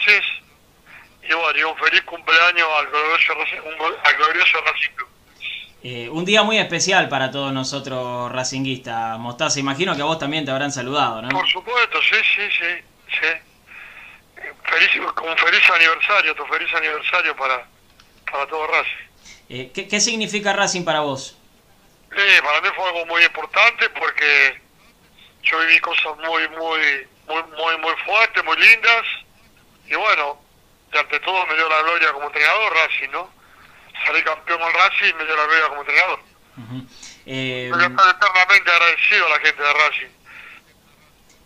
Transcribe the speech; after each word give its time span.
noches. 0.00 0.24
Y 1.22 1.34
bueno, 1.34 1.58
y 1.58 1.62
un 1.62 1.76
feliz 1.76 2.02
cumpleaños 2.02 2.66
al 2.78 2.86
glorioso, 2.88 3.32
al 4.04 4.16
glorioso 4.16 4.60
Racing 4.62 4.92
Club. 4.96 5.08
Eh, 5.82 6.08
un 6.10 6.24
día 6.24 6.42
muy 6.42 6.58
especial 6.58 7.08
para 7.08 7.30
todos 7.30 7.52
nosotros 7.52 8.30
racinguistas, 8.32 9.18
Mostaza. 9.18 9.60
Imagino 9.60 9.94
que 9.96 10.02
a 10.02 10.06
vos 10.06 10.18
también 10.18 10.44
te 10.44 10.50
habrán 10.50 10.72
saludado, 10.72 11.22
¿no? 11.22 11.28
Por 11.28 11.48
supuesto, 11.48 12.00
sí, 12.02 12.16
sí, 12.36 12.42
sí. 12.58 12.84
sí. 13.20 14.42
Feliz, 14.64 14.90
un 14.96 15.36
feliz 15.36 15.70
aniversario, 15.74 16.34
tu 16.34 16.44
feliz 16.46 16.68
aniversario 16.74 17.36
para, 17.36 17.66
para 18.30 18.46
todo 18.46 18.66
Racing. 18.66 19.06
Eh, 19.48 19.70
¿qué, 19.74 19.88
¿qué, 19.88 20.00
significa 20.00 20.52
Racing 20.52 20.84
para 20.84 21.00
vos? 21.00 21.36
Eh, 22.16 22.40
para 22.42 22.60
mí 22.60 22.68
fue 22.74 22.84
algo 22.86 23.06
muy 23.06 23.22
importante 23.24 23.88
porque 23.90 24.60
yo 25.42 25.58
viví 25.60 25.78
cosas 25.80 26.16
muy, 26.18 26.48
muy, 26.48 26.80
muy, 27.26 27.42
muy, 27.56 27.78
muy 27.78 27.94
fuertes, 28.04 28.44
muy 28.44 28.56
lindas. 28.56 29.06
Y 29.90 29.96
bueno, 29.96 30.40
y 30.92 30.96
ante 30.96 31.18
todo 31.20 31.46
me 31.46 31.54
dio 31.56 31.68
la 31.68 31.82
gloria 31.82 32.12
como 32.12 32.26
entrenador 32.26 32.72
Racing, 32.72 33.10
¿no? 33.10 33.30
Salí 34.06 34.22
campeón 34.22 34.60
con 34.60 34.72
Racing 34.72 35.10
y 35.10 35.14
me 35.14 35.24
dio 35.24 35.36
la 35.36 35.44
gloria 35.44 35.68
como 35.68 35.80
entrenador. 35.80 36.20
Uh 36.56 36.86
eh, 37.26 37.70
estoy 37.70 37.84
eternamente 37.84 38.70
agradecido 38.70 39.26
a 39.26 39.28
la 39.28 39.38
gente 39.40 39.62
de 39.62 39.72
Racing. 39.72 40.08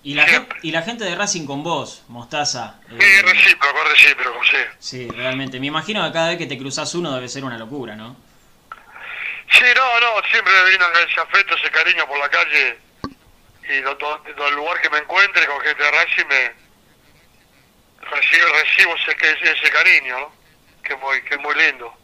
¿Y 0.03 0.15
la, 0.15 0.27
gente, 0.27 0.57
¿Y 0.62 0.70
la 0.70 0.83
gente 0.83 1.05
de 1.05 1.15
Racing 1.15 1.47
con 1.47 1.62
vos, 1.62 2.05
Mostaza? 2.09 2.79
Sí, 2.89 2.97
eh, 3.01 3.23
recíproco, 3.23 3.84
recíproco, 3.84 4.45
sí. 4.45 4.56
Sí, 4.79 5.09
realmente. 5.09 5.59
Me 5.59 5.67
imagino 5.67 6.05
que 6.05 6.12
cada 6.12 6.29
vez 6.29 6.39
que 6.39 6.47
te 6.47 6.59
cruzas 6.59 6.95
uno 6.95 7.12
debe 7.15 7.29
ser 7.29 7.45
una 7.45 7.59
locura, 7.59 7.97
¿no? 7.97 8.17
Sí, 9.51 9.65
no, 9.75 10.01
no, 10.01 10.27
siempre 10.31 10.53
me 10.53 10.62
brindan 10.65 10.91
ese 11.09 11.20
afecto, 11.20 11.55
ese 11.56 11.70
cariño 11.70 12.06
por 12.06 12.19
la 12.19 12.29
calle 12.29 12.79
y 13.69 13.83
todo, 13.98 14.48
el 14.48 14.55
lugar 14.55 14.81
que 14.81 14.91
me 14.91 14.98
encuentre 14.98 15.47
con 15.47 15.61
gente 15.61 15.83
de 15.83 15.91
Racing 15.91 16.27
me 16.29 16.64
recibo, 18.15 18.47
recibo 18.53 18.95
ese, 18.97 19.51
ese 19.51 19.71
cariño, 19.71 20.19
¿no? 20.19 20.33
Que 20.83 20.95
es 20.95 21.01
muy, 21.01 21.23
que 21.23 21.35
es 21.35 21.41
muy 21.41 21.55
lindo. 21.55 21.95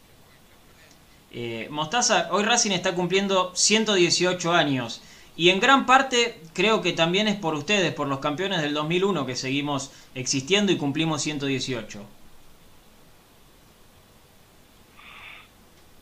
Eh, 1.33 1.67
Mostaza, 1.69 2.27
hoy 2.31 2.43
Racing 2.43 2.71
está 2.71 2.93
cumpliendo 2.93 3.55
118 3.55 4.53
años. 4.53 5.01
Y 5.37 5.49
en 5.49 5.59
gran 5.59 5.85
parte 5.85 6.41
creo 6.53 6.81
que 6.81 6.91
también 6.91 7.27
es 7.27 7.35
por 7.35 7.53
ustedes, 7.53 7.93
por 7.93 8.07
los 8.07 8.19
campeones 8.19 8.61
del 8.61 8.73
2001 8.73 9.25
que 9.25 9.35
seguimos 9.35 9.91
existiendo 10.13 10.71
y 10.71 10.77
cumplimos 10.77 11.21
118. 11.21 12.05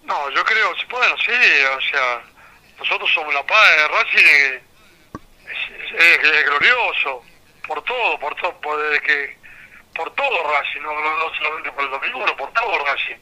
No, 0.03 0.29
yo 0.31 0.43
creo, 0.43 0.73
bueno, 0.89 1.15
sí, 1.23 1.31
o 1.31 1.81
sea, 1.91 2.23
nosotros 2.79 3.11
somos 3.13 3.31
la 3.31 3.45
paz 3.45 3.69
de 3.77 3.87
Racing, 3.87 4.59
es, 5.99 6.45
glorioso, 6.45 7.23
por 7.67 7.83
todo, 7.83 8.19
por 8.19 8.35
todo, 8.35 8.59
por, 8.59 9.01
que, 9.01 9.37
por 9.95 10.13
todo 10.15 10.51
Racing, 10.51 10.81
no, 10.81 10.93
no, 10.93 11.33
solamente 11.37 11.71
por 11.71 11.83
el 11.83 11.91
2001, 11.91 12.37
por 12.37 12.51
todo 12.53 12.85
Racing. 12.85 13.15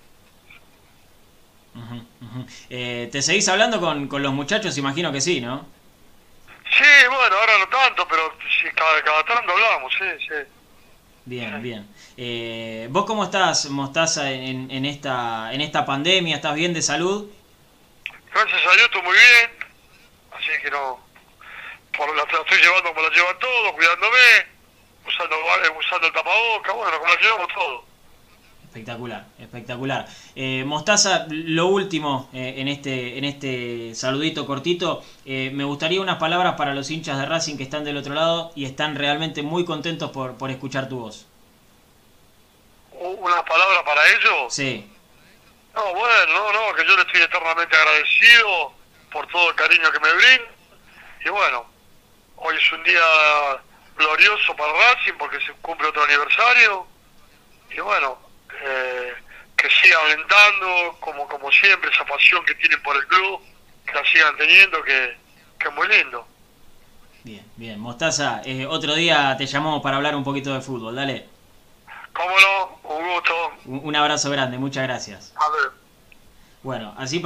Eh, 2.70 3.10
¿Te 3.12 3.22
seguís 3.22 3.48
hablando 3.50 3.80
con, 3.80 4.08
con 4.08 4.22
los 4.22 4.34
muchachos? 4.34 4.78
Imagino 4.78 5.12
que 5.12 5.22
sí, 5.22 5.42
¿no? 5.42 5.66
Sí, 6.70 7.08
bueno, 7.08 7.36
ahora 7.36 7.58
no 7.60 7.68
tanto, 7.70 8.08
pero 8.08 8.34
sí, 8.62 8.68
cada, 8.76 9.02
cada 9.04 9.24
tanto 9.26 9.52
hablamos, 9.54 9.94
sí, 9.94 10.06
sí. 10.28 10.36
Bien, 11.26 11.62
bien. 11.62 11.88
Eh, 12.16 12.88
¿Vos 12.90 13.06
cómo 13.06 13.24
estás, 13.24 13.70
Mostaza, 13.70 14.32
en, 14.32 14.72
en, 14.72 14.86
esta, 14.86 15.54
en 15.54 15.62
esta 15.62 15.86
pandemia? 15.86 16.38
¿Estás 16.38 16.56
bien 16.56 16.74
de 16.74 16.82
salud? 16.82 17.30
Gracias 18.34 18.66
a 18.66 18.72
Dios 18.74 18.86
estoy 18.86 19.02
muy 19.02 19.14
bien, 19.14 19.52
así 20.32 20.62
que 20.62 20.72
no... 20.72 21.06
Por 21.98 22.16
la, 22.16 22.24
estoy 22.24 22.60
llevando 22.62 22.94
como 22.94 23.02
la 23.08 23.14
llevan 23.16 23.40
todos, 23.40 23.72
cuidándome, 23.74 24.18
usando, 25.78 26.08
el 26.08 26.14
tapaboca, 26.14 26.72
bueno, 26.74 27.00
como 27.00 27.14
la 27.14 27.22
llevamos 27.22 27.48
todos. 27.54 27.84
Espectacular, 28.68 29.26
espectacular. 29.40 30.08
Eh, 30.36 30.64
Mostaza, 30.66 31.26
lo 31.30 31.68
último 31.68 32.30
eh, 32.34 32.56
en 32.58 32.68
este 32.68 33.18
en 33.18 33.24
este 33.24 33.96
saludito 33.96 34.46
cortito, 34.46 35.04
eh, 35.26 35.50
me 35.54 35.64
gustaría 35.64 36.02
unas 36.02 36.18
palabras 36.18 36.56
para 36.56 36.76
los 36.76 36.92
hinchas 36.92 37.18
de 37.18 37.26
Racing 37.26 37.58
que 37.58 37.64
están 37.64 37.84
del 37.86 37.98
otro 37.98 38.14
lado 38.14 38.52
y 38.56 38.66
están 38.66 38.96
realmente 38.96 39.42
muy 39.42 39.66
contentos 39.66 40.12
por, 40.12 40.38
por 40.38 40.52
escuchar 40.52 40.90
tu 40.90 41.00
voz. 41.00 41.26
¿Unas 42.92 43.44
palabras 43.44 43.84
para 43.84 44.02
ellos? 44.10 44.54
Sí. 44.54 44.86
No, 45.74 45.94
bueno, 45.94 46.34
no, 46.34 46.54
no, 46.54 46.74
que 46.76 46.86
yo 46.86 46.96
le 46.96 47.02
estoy 47.02 47.22
eternamente 47.22 47.76
agradecido 47.76 48.74
por 49.12 49.28
todo 49.28 49.50
el 49.50 49.56
cariño 49.56 49.92
que 49.92 50.00
me 50.00 50.14
brindan. 50.14 50.52
Y 51.26 51.30
bueno, 51.30 51.66
hoy 52.36 52.56
es 52.56 52.72
un 52.72 52.84
día 52.84 53.02
glorioso 53.98 54.56
para 54.56 54.74
Racing 54.74 55.14
porque 55.18 55.40
se 55.46 55.54
cumple 55.62 55.88
otro 55.88 56.04
aniversario. 56.04 56.88
Y 57.70 57.80
bueno, 57.80 58.18
eh, 58.64 59.14
que 59.56 59.70
sigan 59.70 60.06
alentando, 60.06 60.98
como, 61.00 61.28
como 61.28 61.52
siempre, 61.52 61.90
esa 61.92 62.06
pasión 62.06 62.44
que 62.46 62.56
tienen 62.56 62.82
por 62.84 62.96
el 62.96 63.08
club, 63.08 63.42
que 63.86 63.94
la 63.94 64.06
sigan 64.06 64.38
teniendo, 64.38 64.82
que, 64.84 65.18
que 65.60 65.68
es 65.68 65.74
muy 65.74 65.88
lindo. 65.88 66.28
Bien, 67.24 67.46
bien. 67.56 67.80
Mostaza, 67.80 68.42
eh, 68.46 68.66
otro 68.66 68.96
día 68.96 69.36
te 69.38 69.46
llamamos 69.46 69.82
para 69.82 69.98
hablar 69.98 70.16
un 70.16 70.24
poquito 70.24 70.54
de 70.54 70.62
fútbol, 70.62 70.96
dale. 70.96 71.28
Cómo 72.14 72.36
no, 72.40 72.96
un 72.96 73.14
gusto. 73.14 73.52
Un, 73.66 73.96
abrazo 73.96 74.32
grande, 74.32 74.58
muchas 74.58 74.84
gracias. 74.84 75.34
A 75.36 75.50
ver. 75.50 75.72
Bueno, 76.64 76.96
así 76.98 77.16